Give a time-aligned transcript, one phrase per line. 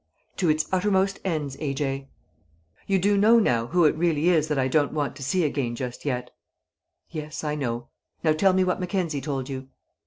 [0.37, 1.75] "To its uttermost ends, A.
[1.75, 2.09] J.!"
[2.87, 5.75] "You do know now who it really is that I don't want to see again
[5.75, 6.31] just yet?"
[7.11, 7.43] "Yes.
[7.43, 7.89] I know.
[8.23, 9.67] Now tell me what Mackenzie told you."